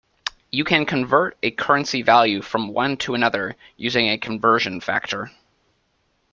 You 0.49 0.63
can 0.63 0.87
convert 0.87 1.37
a 1.43 1.51
currency 1.51 2.01
value 2.01 2.41
from 2.41 2.69
one 2.69 2.97
to 2.97 3.13
another 3.13 3.55
using 3.77 4.07
a 4.09 4.17
conversion 4.17 4.79
factor. 4.81 5.29